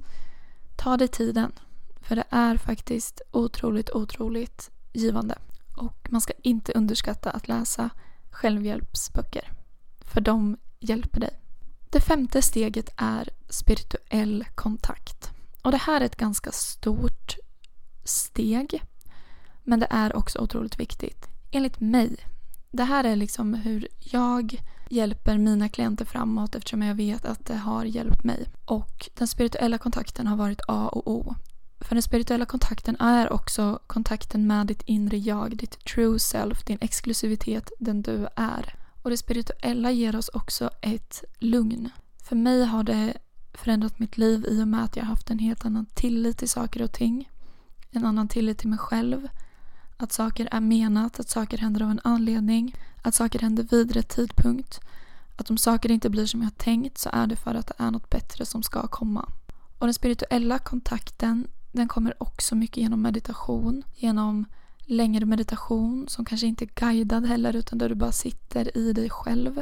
Ta 0.76 0.98
dig 0.98 1.08
tiden. 1.08 1.52
För 2.02 2.16
det 2.16 2.24
är 2.30 2.58
faktiskt 2.58 3.22
otroligt, 3.32 3.90
otroligt 3.90 4.72
givande. 4.94 5.38
Och 5.78 6.08
man 6.10 6.22
ska 6.22 6.34
inte 6.42 6.72
underskatta 6.72 7.32
att 7.32 7.48
läsa 7.48 7.90
självhjälpsböcker. 8.32 9.52
För 10.00 10.22
de 10.22 10.58
hjälper 10.80 11.20
dig. 11.20 11.40
Det 11.90 12.00
femte 12.00 12.42
steget 12.42 12.90
är 12.96 13.30
spirituell 13.50 14.46
kontakt. 14.56 15.32
Och 15.62 15.72
det 15.72 15.78
här 15.78 16.02
är 16.02 16.06
ett 16.06 16.16
ganska 16.16 16.52
stort 16.52 17.36
steg. 18.04 18.84
Men 19.64 19.80
det 19.80 19.88
är 19.90 20.16
också 20.16 20.40
otroligt 20.40 20.80
viktigt. 20.80 21.28
Enligt 21.52 21.80
mig. 21.80 22.18
Det 22.72 22.84
här 22.84 23.04
är 23.04 23.16
liksom 23.16 23.54
hur 23.54 23.88
jag 24.00 24.62
hjälper 24.90 25.38
mina 25.38 25.70
klienter 25.70 26.06
framåt 26.06 26.56
eftersom 26.56 26.82
jag 26.82 26.96
vet 26.96 27.26
att 27.26 27.46
det 27.46 27.56
har 27.56 27.86
hjälpt 27.86 28.24
mig. 28.24 28.50
Och 28.66 29.10
den 29.14 29.28
spirituella 29.28 29.78
kontakten 29.78 30.28
har 30.28 30.38
varit 30.38 30.62
A 30.68 30.88
och 30.88 31.12
O. 31.12 31.36
För 31.80 31.96
den 31.96 32.02
spirituella 32.02 32.46
kontakten 32.46 32.96
är 33.00 33.34
också 33.34 33.80
kontakten 33.88 34.48
med 34.48 34.68
ditt 34.68 34.82
inre 34.82 35.18
jag, 35.18 35.58
ditt 35.58 35.86
true 35.86 36.20
self, 36.20 36.66
din 36.66 36.78
exklusivitet, 36.82 37.72
den 37.80 38.02
du 38.02 38.28
är. 38.36 38.76
Och 39.02 39.10
det 39.10 39.18
spirituella 39.18 39.92
ger 39.92 40.16
oss 40.16 40.30
också 40.30 40.70
ett 40.82 41.24
lugn. 41.40 41.90
För 42.24 42.36
mig 42.36 42.66
har 42.66 42.84
det 42.84 43.14
förändrat 43.54 44.00
mitt 44.00 44.18
liv 44.18 44.46
i 44.48 44.64
och 44.64 44.68
med 44.68 44.84
att 44.84 44.96
jag 44.96 45.04
har 45.04 45.10
haft 45.10 45.30
en 45.30 45.40
helt 45.40 45.66
annan 45.66 45.86
tillit 45.86 46.38
till 46.38 46.50
saker 46.50 46.82
och 46.82 46.92
ting. 46.92 47.30
En 47.92 48.06
annan 48.06 48.28
tillit 48.28 48.58
till 48.58 48.70
mig 48.70 48.80
själv. 48.80 49.28
Att 49.98 50.12
saker 50.12 50.48
är 50.52 50.60
menat, 50.60 51.20
att 51.20 51.30
saker 51.30 51.58
händer 51.58 51.84
av 51.84 51.92
en 51.92 52.02
anledning. 52.04 52.76
Att 53.06 53.16
saker 53.16 53.40
händer 53.40 53.64
vid 53.64 53.92
rätt 53.92 54.10
tidpunkt. 54.10 54.80
Att 55.36 55.50
om 55.50 55.58
saker 55.58 55.92
inte 55.92 56.10
blir 56.10 56.26
som 56.26 56.42
jag 56.42 56.46
har 56.46 56.52
tänkt 56.52 56.98
så 56.98 57.10
är 57.14 57.28
det 57.28 57.36
för 57.36 57.56
att 57.56 57.68
det 57.68 57.74
är 57.78 57.92
något 57.92 58.10
bättre 58.10 58.46
som 58.46 58.64
ska 58.64 58.88
komma. 58.88 59.30
Och 59.80 59.88
den 59.88 59.94
spirituella 59.94 60.60
kontakten 60.60 61.48
den 61.72 61.88
kommer 61.88 62.24
också 62.24 62.56
mycket 62.56 62.78
genom 62.78 63.02
meditation. 63.02 63.84
Genom 63.96 64.46
längre 64.80 65.26
meditation 65.26 66.06
som 66.08 66.26
kanske 66.26 66.48
inte 66.48 66.66
är 66.66 66.70
guidad 66.76 67.26
heller 67.26 67.56
utan 67.56 67.78
där 67.78 67.90
du 67.90 67.96
bara 67.96 68.12
sitter 68.12 68.78
i 68.78 68.94
dig 68.94 69.10
själv. 69.10 69.62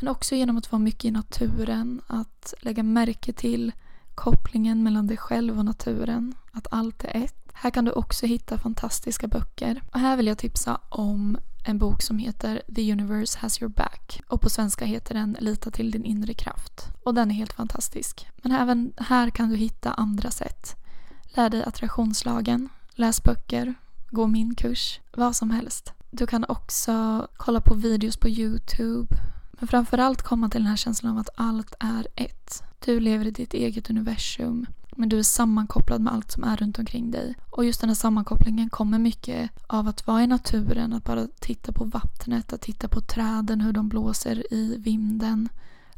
Men 0.00 0.08
också 0.08 0.34
genom 0.34 0.56
att 0.56 0.72
vara 0.72 0.80
mycket 0.80 1.04
i 1.04 1.10
naturen, 1.10 2.00
att 2.06 2.54
lägga 2.60 2.82
märke 2.82 3.32
till 3.32 3.72
kopplingen 4.14 4.82
mellan 4.82 5.06
dig 5.06 5.16
själv 5.16 5.58
och 5.58 5.64
naturen, 5.64 6.34
att 6.52 6.66
allt 6.70 7.04
är 7.04 7.24
ett. 7.24 7.48
Här 7.52 7.70
kan 7.70 7.84
du 7.84 7.90
också 7.90 8.26
hitta 8.26 8.58
fantastiska 8.58 9.28
böcker. 9.28 9.82
Och 9.92 10.00
här 10.00 10.16
vill 10.16 10.26
jag 10.26 10.38
tipsa 10.38 10.80
om 10.88 11.38
en 11.64 11.78
bok 11.78 12.02
som 12.02 12.18
heter 12.18 12.62
The 12.74 12.92
Universe 12.92 13.38
Has 13.38 13.62
Your 13.62 13.70
Back 13.70 14.22
och 14.26 14.40
på 14.40 14.50
svenska 14.50 14.84
heter 14.84 15.14
den 15.14 15.36
Lita 15.40 15.70
till 15.70 15.90
din 15.90 16.04
inre 16.04 16.34
kraft. 16.34 16.86
Och 17.04 17.14
den 17.14 17.30
är 17.30 17.34
helt 17.34 17.52
fantastisk. 17.52 18.28
Men 18.42 18.52
även 18.52 18.92
här 18.96 19.30
kan 19.30 19.48
du 19.48 19.56
hitta 19.56 19.92
andra 19.92 20.30
sätt. 20.30 20.76
Lär 21.24 21.50
dig 21.50 21.62
attraktionslagen, 21.64 22.68
läs 22.94 23.22
böcker, 23.22 23.74
gå 24.10 24.26
min 24.26 24.54
kurs, 24.54 25.00
vad 25.12 25.36
som 25.36 25.50
helst. 25.50 25.92
Du 26.10 26.26
kan 26.26 26.44
också 26.48 27.28
kolla 27.36 27.60
på 27.60 27.74
videos 27.74 28.16
på 28.16 28.28
Youtube. 28.28 29.16
Men 29.52 29.68
framförallt 29.68 30.22
komma 30.22 30.48
till 30.48 30.60
den 30.60 30.68
här 30.68 30.76
känslan 30.76 31.12
av 31.12 31.18
att 31.18 31.28
allt 31.34 31.74
är 31.78 32.06
ett. 32.16 32.62
Du 32.84 33.00
lever 33.00 33.26
i 33.26 33.30
ditt 33.30 33.54
eget 33.54 33.90
universum. 33.90 34.66
Men 34.96 35.08
du 35.08 35.18
är 35.18 35.22
sammankopplad 35.22 36.00
med 36.00 36.12
allt 36.12 36.30
som 36.30 36.44
är 36.44 36.56
runt 36.56 36.78
omkring 36.78 37.10
dig. 37.10 37.34
Och 37.50 37.64
just 37.64 37.80
den 37.80 37.90
här 37.90 37.94
sammankopplingen 37.94 38.70
kommer 38.70 38.98
mycket 38.98 39.50
av 39.66 39.88
att 39.88 40.06
vara 40.06 40.22
i 40.22 40.26
naturen, 40.26 40.92
att 40.92 41.04
bara 41.04 41.26
titta 41.40 41.72
på 41.72 41.84
vattnet, 41.84 42.52
att 42.52 42.60
titta 42.60 42.88
på 42.88 43.00
träden, 43.00 43.60
hur 43.60 43.72
de 43.72 43.88
blåser 43.88 44.52
i 44.54 44.76
vinden. 44.78 45.48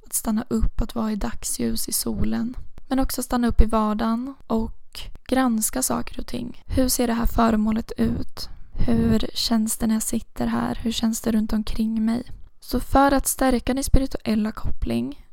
Att 0.07 0.13
stanna 0.15 0.45
upp, 0.49 0.81
att 0.81 0.95
vara 0.95 1.13
i 1.13 1.17
dagsljus, 1.17 1.89
i 1.89 1.93
solen. 1.93 2.57
Men 2.89 2.99
också 2.99 3.23
stanna 3.23 3.49
upp 3.49 3.61
i 3.61 3.67
vardagen 3.67 4.35
och 4.47 5.01
granska 5.29 5.83
saker 5.83 6.21
och 6.21 6.27
ting. 6.27 6.63
Hur 6.67 6.89
ser 6.89 7.07
det 7.07 7.13
här 7.15 7.27
föremålet 7.27 7.93
ut? 7.97 8.49
Hur 8.73 9.31
känns 9.35 9.77
det 9.77 9.87
när 9.87 9.95
jag 9.95 10.03
sitter 10.03 10.47
här? 10.47 10.79
Hur 10.83 10.93
känns 10.93 11.21
det 11.21 11.33
runt 11.33 11.53
omkring 11.53 12.05
mig? 12.05 12.23
Så 12.61 12.81
för 12.81 13.13
att 13.13 13.27
stärka 13.27 13.75
din 13.75 13.85
spirituella 13.85 14.53
koppling, 14.53 15.24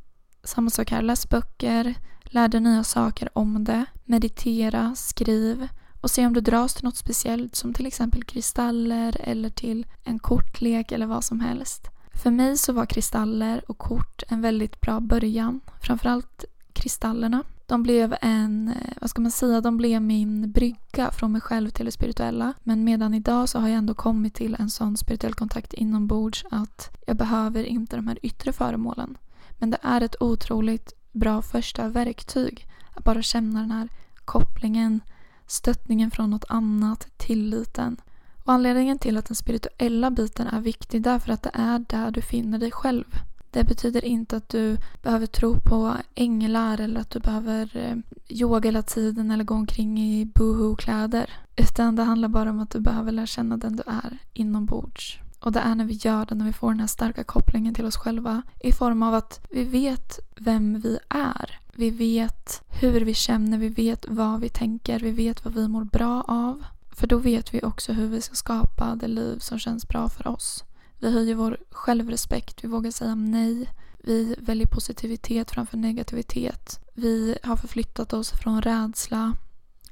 samma 0.44 0.70
sak 0.70 0.92
här, 0.92 1.02
läs 1.02 1.30
böcker, 1.30 1.96
lär 2.24 2.48
dig 2.48 2.62
nya 2.62 2.84
saker 2.84 3.30
om 3.34 3.64
det, 3.64 3.86
meditera, 4.06 4.96
skriv 4.96 5.68
och 6.02 6.12
se 6.12 6.26
om 6.26 6.34
du 6.34 6.42
dras 6.42 6.74
till 6.74 6.86
något 6.86 6.98
speciellt 6.98 7.56
som 7.56 7.74
till 7.74 7.86
exempel 7.86 8.24
kristaller 8.24 9.18
eller 9.20 9.50
till 9.50 9.86
en 10.04 10.20
kortlek 10.20 10.92
eller 10.92 11.06
vad 11.06 11.24
som 11.24 11.40
helst. 11.40 11.88
För 12.14 12.32
mig 12.32 12.58
så 12.58 12.74
var 12.74 12.86
kristaller 12.86 13.64
och 13.68 13.78
kort 13.78 14.24
en 14.28 14.42
väldigt 14.42 14.82
bra 14.82 15.00
början. 15.00 15.62
Framförallt 15.82 16.46
kristallerna. 16.74 17.44
De 17.66 17.84
blev 17.84 18.16
en, 18.22 18.68
eh, 18.68 18.94
vad 19.02 19.10
ska 19.10 19.22
man 19.22 19.32
säga, 19.32 19.62
de 19.62 19.78
blev 19.78 20.02
min 20.02 20.52
brygga 20.52 21.12
från 21.12 21.32
mig 21.32 21.42
själv 21.42 21.70
till 21.70 21.86
det 21.86 21.92
spirituella. 21.92 22.54
Men 22.64 22.84
medan 22.84 23.14
idag 23.14 23.50
så 23.50 23.60
har 23.60 23.68
jag 23.68 23.78
ändå 23.78 23.94
kommit 23.94 24.34
till 24.34 24.56
en 24.60 24.70
sån 24.70 24.98
spirituell 24.98 25.34
kontakt 25.34 25.74
inombords 25.74 26.46
att 26.52 26.98
jag 27.08 27.18
behöver 27.18 27.64
inte 27.64 27.96
de 27.96 28.08
här 28.08 28.20
yttre 28.22 28.54
föremålen. 28.54 29.18
Men 29.62 29.70
det 29.70 29.78
är 29.82 30.02
ett 30.02 30.22
otroligt 30.22 30.94
bra 31.12 31.42
första 31.42 31.90
verktyg. 31.90 32.68
Att 32.94 33.04
bara 33.04 33.22
känna 33.22 33.60
den 33.60 33.72
här 33.72 33.90
kopplingen, 34.26 35.00
stöttningen 35.48 36.12
från 36.12 36.30
något 36.30 36.46
annat, 36.50 37.08
tilliten. 37.18 37.98
Och 38.44 38.54
anledningen 38.54 39.00
till 39.00 39.18
att 39.18 39.26
den 39.26 39.36
spirituella 39.36 40.12
biten 40.12 40.48
är 40.48 40.62
viktig 40.62 41.02
därför 41.02 41.32
att 41.32 41.44
det 41.44 41.52
är 41.54 41.80
där 41.80 42.12
du 42.12 42.22
finner 42.22 42.58
dig 42.60 42.72
själv. 42.72 43.06
Det 43.52 43.64
betyder 43.64 44.06
inte 44.06 44.38
att 44.38 44.50
du 44.50 44.78
behöver 45.02 45.26
tro 45.26 45.56
på 45.60 45.96
änglar 46.16 46.82
eller 46.82 47.02
att 47.02 47.10
du 47.10 47.20
behöver 47.20 47.78
eh, 47.78 47.96
yoga 48.30 48.68
hela 48.68 48.82
tiden 48.82 49.32
eller 49.32 49.44
gå 49.44 49.54
omkring 49.54 50.00
i 50.00 50.26
boohoo-kläder. 50.26 51.30
Utan 51.56 51.96
det 51.96 52.04
handlar 52.04 52.30
bara 52.30 52.50
om 52.50 52.60
att 52.60 52.70
du 52.70 52.80
behöver 52.80 53.12
lära 53.12 53.26
känna 53.26 53.58
den 53.58 53.76
du 53.76 53.84
är 53.88 54.18
inombords. 54.34 55.20
Och 55.42 55.52
det 55.52 55.60
är 55.60 55.76
när 55.76 55.86
vi 55.86 55.94
gör 55.94 56.26
det, 56.26 56.36
när 56.36 56.46
vi 56.46 56.54
får 56.54 56.70
den 56.70 56.80
här 56.80 56.88
starka 56.88 57.24
kopplingen 57.24 57.74
till 57.74 57.86
oss 57.86 57.98
själva 57.98 58.42
i 58.60 58.72
form 58.72 59.04
av 59.04 59.14
att 59.14 59.48
vi 59.50 59.64
vet 59.64 60.20
vem 60.36 60.80
vi 60.80 61.00
är. 61.10 61.60
Vi 61.74 61.90
vet 61.90 62.62
hur 62.82 63.02
vi 63.02 63.14
känner, 63.14 63.58
vi 63.58 63.70
vet 63.70 64.06
vad 64.10 64.40
vi 64.42 64.50
tänker, 64.50 65.00
vi 65.00 65.12
vet 65.12 65.46
vad 65.46 65.54
vi 65.54 65.68
mår 65.68 65.84
bra 65.84 66.24
av. 66.28 66.64
För 66.92 67.08
då 67.08 67.18
vet 67.18 67.54
vi 67.54 67.62
också 67.64 67.94
hur 67.94 68.08
vi 68.08 68.22
ska 68.22 68.36
skapa 68.36 68.96
det 68.96 69.08
liv 69.08 69.38
som 69.40 69.60
känns 69.60 69.88
bra 69.88 70.10
för 70.10 70.28
oss. 70.28 70.64
Vi 71.00 71.12
höjer 71.12 71.36
vår 71.36 71.58
självrespekt, 71.72 72.64
vi 72.64 72.68
vågar 72.68 72.92
säga 72.92 73.16
nej. 73.16 73.70
Vi 74.04 74.36
väljer 74.40 74.68
positivitet 74.68 75.52
framför 75.52 75.78
negativitet. 75.78 76.80
Vi 76.94 77.38
har 77.44 77.56
förflyttat 77.56 78.14
oss 78.14 78.32
från 78.32 78.62
rädsla, 78.62 79.34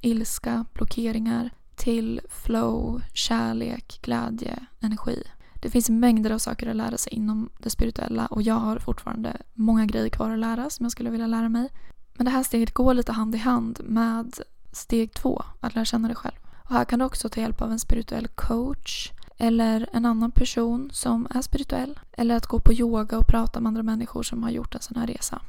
ilska, 0.02 0.66
blockeringar 0.74 1.50
till 1.76 2.22
flow, 2.30 3.02
kärlek, 3.14 4.00
glädje, 4.02 4.66
energi. 4.80 5.24
Det 5.60 5.70
finns 5.70 5.90
mängder 5.90 6.32
av 6.32 6.38
saker 6.38 6.68
att 6.68 6.76
lära 6.76 6.98
sig 6.98 7.14
inom 7.14 7.50
det 7.58 7.70
spirituella 7.70 8.26
och 8.26 8.42
jag 8.42 8.56
har 8.56 8.80
fortfarande 8.80 9.38
många 9.54 9.86
grejer 9.86 10.10
kvar 10.10 10.32
att 10.32 10.40
lära 10.40 10.70
som 10.70 10.86
jag 10.86 10.92
skulle 10.92 11.10
vilja 11.10 11.28
lära 11.28 11.50
mig. 11.50 11.70
Men 12.14 12.26
det 12.26 12.32
här 12.32 12.44
steget 12.44 12.74
går 12.74 12.94
lite 12.94 13.12
hand 13.12 13.36
i 13.36 13.38
hand 13.38 13.80
med 13.84 14.40
steg 14.72 15.14
två, 15.14 15.44
att 15.60 15.76
lära 15.76 15.86
känna 15.86 16.08
dig 16.08 16.16
själv. 16.16 16.36
Och 16.64 16.72
här 16.72 16.86
kan 16.86 17.00
du 17.00 17.06
också 17.06 17.30
ta 17.30 17.42
hjälp 17.42 17.62
av 17.62 17.72
en 17.72 17.80
spirituell 17.80 18.28
coach 18.28 19.12
eller 19.38 19.90
en 19.94 20.06
annan 20.06 20.32
person 20.32 20.90
som 20.94 21.28
är 21.30 21.42
spirituell. 21.42 22.00
Eller 22.12 22.36
att 22.36 22.46
gå 22.46 22.60
på 22.60 22.74
yoga 22.74 23.18
och 23.18 23.28
prata 23.28 23.60
med 23.60 23.68
andra 23.68 23.84
människor 23.84 24.24
som 24.24 24.44
har 24.44 24.50
gjort 24.50 24.76
en 24.76 24.82
sån 24.82 24.98
här 24.98 25.08
resa. 25.08 25.42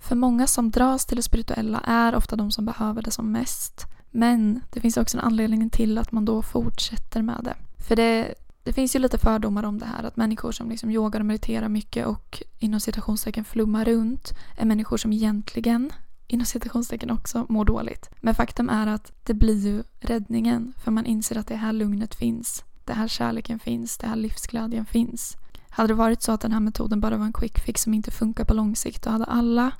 För 0.00 0.16
många 0.16 0.46
som 0.46 0.70
dras 0.70 1.06
till 1.06 1.16
det 1.16 1.22
spirituella 1.22 1.80
är 1.84 2.14
ofta 2.14 2.36
de 2.36 2.50
som 2.50 2.64
behöver 2.64 3.02
det 3.02 3.10
som 3.10 3.32
mest. 3.32 3.86
Men 4.10 4.60
det 4.72 4.80
finns 4.80 4.96
också 4.96 5.18
en 5.18 5.24
anledning 5.24 5.70
till 5.70 5.98
att 5.98 6.12
man 6.12 6.24
då 6.24 6.42
fortsätter 6.42 7.22
med 7.22 7.40
det. 7.44 7.54
För 7.78 7.96
det, 7.96 8.34
det 8.66 8.72
finns 8.72 8.96
ju 8.96 8.98
lite 8.98 9.18
fördomar 9.18 9.62
om 9.62 9.78
det 9.78 9.86
här 9.86 10.04
att 10.04 10.16
människor 10.16 10.52
som 10.52 10.70
liksom 10.70 10.90
yogar 10.90 11.20
och 11.20 11.26
mediterar 11.26 11.68
mycket 11.68 12.06
och 12.06 12.42
inom 12.58 12.80
citationstecken 12.80 13.44
flummar 13.44 13.84
runt 13.84 14.32
är 14.56 14.64
människor 14.64 14.96
som 14.96 15.12
egentligen 15.12 15.92
inom 16.26 16.46
citationstecken 16.46 17.10
också 17.10 17.46
mår 17.48 17.64
dåligt. 17.64 18.10
Men 18.20 18.34
faktum 18.34 18.68
är 18.68 18.86
att 18.86 19.12
det 19.22 19.34
blir 19.34 19.66
ju 19.66 19.82
räddningen 20.00 20.72
för 20.84 20.90
man 20.90 21.06
inser 21.06 21.38
att 21.38 21.46
det 21.46 21.56
här 21.56 21.72
lugnet 21.72 22.14
finns 22.14 22.64
det 22.86 22.92
här 22.92 23.08
kärleken 23.08 23.58
finns, 23.58 23.98
det 23.98 24.06
här 24.06 24.16
livsglädjen 24.16 24.86
finns. 24.86 25.36
Hade 25.68 25.88
det 25.88 25.94
varit 25.94 26.22
så 26.22 26.32
att 26.32 26.40
den 26.40 26.52
här 26.52 26.60
metoden 26.60 27.00
bara 27.00 27.16
var 27.16 27.24
en 27.26 27.32
quick 27.32 27.58
fix 27.58 27.82
som 27.82 27.94
inte 27.94 28.10
funkar 28.10 28.44
på 28.44 28.54
lång 28.54 28.76
sikt 28.76 29.02
då 29.02 29.10
hade 29.10 29.24
alla 29.24 29.72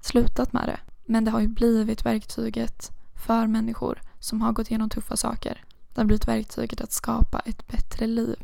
slutat 0.00 0.52
med 0.52 0.68
det. 0.68 0.80
Men 1.04 1.24
det 1.24 1.30
har 1.30 1.40
ju 1.40 1.48
blivit 1.48 2.06
verktyget 2.06 2.90
för 3.26 3.46
människor 3.46 4.00
som 4.18 4.40
har 4.40 4.52
gått 4.52 4.70
igenom 4.70 4.90
tuffa 4.90 5.16
saker. 5.16 5.64
Det 5.94 6.00
har 6.00 6.06
blivit 6.06 6.28
verktyget 6.28 6.80
att 6.80 6.92
skapa 6.92 7.38
ett 7.38 7.66
bättre 7.66 8.06
liv. 8.06 8.36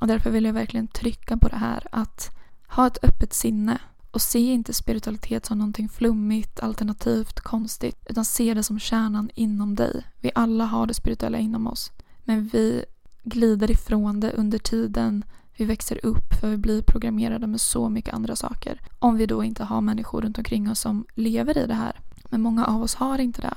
Och 0.00 0.06
därför 0.06 0.30
vill 0.30 0.44
jag 0.44 0.52
verkligen 0.52 0.88
trycka 0.88 1.36
på 1.36 1.48
det 1.48 1.56
här 1.56 1.86
att 1.92 2.30
ha 2.66 2.86
ett 2.86 3.04
öppet 3.04 3.32
sinne 3.34 3.78
och 4.10 4.22
se 4.22 4.38
inte 4.38 4.72
spiritualitet 4.72 5.46
som 5.46 5.58
någonting 5.58 5.88
flummigt, 5.88 6.60
alternativt, 6.60 7.40
konstigt 7.40 8.06
utan 8.06 8.24
se 8.24 8.54
det 8.54 8.62
som 8.62 8.78
kärnan 8.78 9.30
inom 9.34 9.74
dig. 9.74 10.06
Vi 10.20 10.30
alla 10.34 10.64
har 10.64 10.86
det 10.86 10.94
spirituella 10.94 11.38
inom 11.38 11.66
oss. 11.66 11.92
Men 12.24 12.48
vi 12.48 12.84
glider 13.22 13.70
ifrån 13.70 14.20
det 14.20 14.32
under 14.32 14.58
tiden 14.58 15.24
vi 15.56 15.64
växer 15.64 16.06
upp 16.06 16.34
för 16.40 16.50
vi 16.50 16.56
blir 16.56 16.82
programmerade 16.82 17.46
med 17.46 17.60
så 17.60 17.88
mycket 17.88 18.14
andra 18.14 18.36
saker. 18.36 18.80
Om 18.98 19.16
vi 19.16 19.26
då 19.26 19.44
inte 19.44 19.64
har 19.64 19.80
människor 19.80 20.22
runt 20.22 20.38
omkring 20.38 20.70
oss 20.70 20.80
som 20.80 21.06
lever 21.14 21.58
i 21.58 21.66
det 21.66 21.74
här. 21.74 22.00
Men 22.30 22.42
många 22.42 22.64
av 22.64 22.82
oss 22.82 22.94
har 22.94 23.18
inte 23.18 23.40
det. 23.40 23.54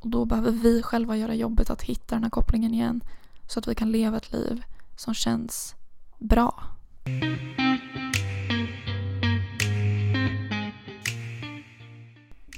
Och 0.00 0.08
då 0.08 0.24
behöver 0.24 0.50
vi 0.50 0.82
själva 0.82 1.16
göra 1.16 1.34
jobbet 1.34 1.70
att 1.70 1.82
hitta 1.82 2.14
den 2.14 2.22
här 2.22 2.30
kopplingen 2.30 2.74
igen 2.74 3.00
så 3.46 3.58
att 3.58 3.68
vi 3.68 3.74
kan 3.74 3.92
leva 3.92 4.16
ett 4.16 4.32
liv 4.32 4.62
som 4.96 5.14
känns 5.14 5.74
bra. 6.18 6.62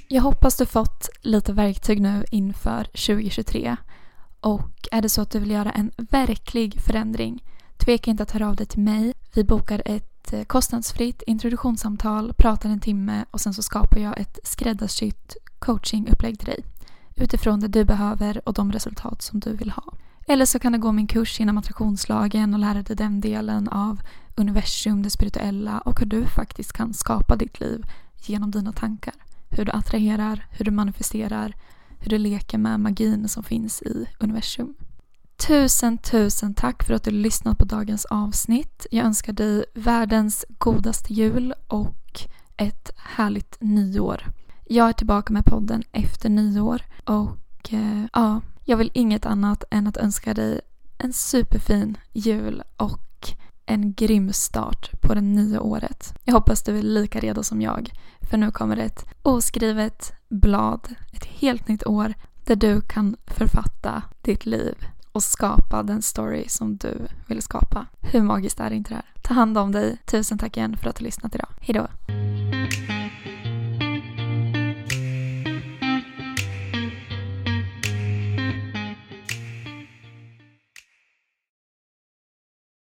Jag 0.07 0.21
hoppas 0.21 0.57
du 0.57 0.65
fått 0.65 1.09
lite 1.21 1.53
verktyg 1.53 2.01
nu 2.01 2.25
inför 2.31 2.83
2023 2.83 3.75
och 4.39 4.87
är 4.91 5.01
det 5.01 5.09
så 5.09 5.21
att 5.21 5.31
du 5.31 5.39
vill 5.39 5.51
göra 5.51 5.71
en 5.71 5.91
verklig 5.97 6.81
förändring 6.81 7.43
Tveka 7.85 8.11
inte 8.11 8.23
att 8.23 8.31
höra 8.31 8.49
av 8.49 8.55
dig 8.55 8.65
till 8.65 8.79
mig. 8.79 9.13
Vi 9.33 9.43
bokar 9.43 9.81
ett 9.85 10.33
eh, 10.33 10.43
kostnadsfritt 10.43 11.21
introduktionssamtal, 11.21 12.33
pratar 12.33 12.69
en 12.69 12.79
timme 12.79 13.25
och 13.31 13.41
sen 13.41 13.53
så 13.53 13.61
skapar 13.61 13.99
jag 13.99 14.19
ett 14.19 14.39
skräddarsytt 14.43 15.35
coachingupplägg 15.59 16.39
till 16.39 16.45
dig 16.45 16.63
utifrån 17.15 17.59
det 17.59 17.67
du 17.67 17.85
behöver 17.85 18.41
och 18.47 18.53
de 18.53 18.71
resultat 18.71 19.21
som 19.21 19.39
du 19.39 19.55
vill 19.55 19.71
ha. 19.71 19.93
Eller 20.27 20.45
så 20.45 20.59
kan 20.59 20.71
du 20.71 20.79
gå 20.79 20.91
min 20.91 21.07
kurs 21.07 21.39
inom 21.39 21.57
attraktionslagen 21.57 22.53
och 22.53 22.59
lära 22.59 22.81
dig 22.81 22.95
den 22.95 23.21
delen 23.21 23.67
av 23.67 24.01
universum, 24.35 25.03
det 25.03 25.09
spirituella 25.09 25.79
och 25.79 25.99
hur 25.99 26.05
du 26.05 26.25
faktiskt 26.25 26.73
kan 26.73 26.93
skapa 26.93 27.35
ditt 27.35 27.59
liv 27.59 27.85
genom 28.21 28.51
dina 28.51 28.71
tankar. 28.71 29.13
Hur 29.49 29.65
du 29.65 29.71
attraherar, 29.71 30.45
hur 30.49 30.65
du 30.65 30.71
manifesterar, 30.71 31.53
hur 31.99 32.09
du 32.09 32.17
leker 32.17 32.57
med 32.57 32.79
magin 32.79 33.27
som 33.27 33.43
finns 33.43 33.81
i 33.81 34.05
universum. 34.19 34.75
Tusen, 35.47 35.97
tusen 35.97 36.53
tack 36.53 36.83
för 36.83 36.93
att 36.93 37.03
du 37.03 37.11
lyssnat 37.11 37.57
på 37.57 37.65
dagens 37.65 38.05
avsnitt. 38.05 38.87
Jag 38.91 39.05
önskar 39.05 39.33
dig 39.33 39.65
världens 39.73 40.45
godaste 40.57 41.13
jul 41.13 41.53
och 41.67 42.21
ett 42.57 42.91
härligt 42.97 43.57
nyår. 43.59 44.23
Jag 44.73 44.89
är 44.89 44.93
tillbaka 44.93 45.33
med 45.33 45.45
podden 45.45 45.83
efter 45.91 46.29
nyår 46.29 46.81
och 47.05 47.73
eh, 47.73 48.05
ja, 48.13 48.41
jag 48.63 48.77
vill 48.77 48.91
inget 48.93 49.25
annat 49.25 49.63
än 49.71 49.87
att 49.87 49.97
önska 49.97 50.33
dig 50.33 50.61
en 50.97 51.13
superfin 51.13 51.97
jul 52.11 52.63
och 52.77 53.29
en 53.65 53.93
grym 53.93 54.33
start 54.33 55.01
på 55.01 55.13
det 55.13 55.21
nya 55.21 55.61
året. 55.61 56.13
Jag 56.23 56.33
hoppas 56.33 56.63
du 56.63 56.77
är 56.77 56.81
lika 56.81 57.19
redo 57.19 57.43
som 57.43 57.61
jag, 57.61 57.89
för 58.29 58.37
nu 58.37 58.51
kommer 58.51 58.77
ett 58.77 59.05
oskrivet 59.21 60.13
blad, 60.29 60.95
ett 61.11 61.25
helt 61.25 61.67
nytt 61.67 61.87
år 61.87 62.13
där 62.45 62.55
du 62.55 62.81
kan 62.81 63.17
författa 63.27 64.01
ditt 64.21 64.45
liv 64.45 64.75
och 65.11 65.23
skapa 65.23 65.83
den 65.83 66.01
story 66.01 66.45
som 66.47 66.77
du 66.77 67.07
vill 67.27 67.41
skapa. 67.41 67.85
Hur 68.01 68.21
magiskt 68.21 68.59
är 68.59 68.71
inte 68.71 68.89
det 68.89 68.95
här? 68.95 69.05
Ta 69.21 69.33
hand 69.33 69.57
om 69.57 69.71
dig. 69.71 69.97
Tusen 70.05 70.37
tack 70.37 70.57
igen 70.57 70.77
för 70.77 70.89
att 70.89 70.95
du 70.95 71.01
har 71.01 71.05
lyssnat 71.05 71.35
idag. 71.35 71.49
Hejdå! 71.61 71.87